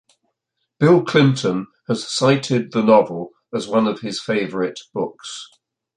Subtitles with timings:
[0.79, 5.47] Bill Clinton has cited the novel as one of his favorite books.